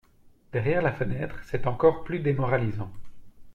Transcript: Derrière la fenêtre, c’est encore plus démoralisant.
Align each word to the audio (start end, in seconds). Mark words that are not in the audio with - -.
Derrière 0.51 0.81
la 0.81 0.93
fenêtre, 0.93 1.35
c’est 1.43 1.67
encore 1.67 2.03
plus 2.03 2.21
démoralisant. 2.21 2.91